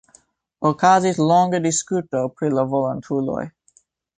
Okazis 0.69 1.19
longa 1.31 1.61
diskuto 1.67 2.25
pri 2.39 2.53
la 2.59 2.67
volontuloj. 2.75 3.41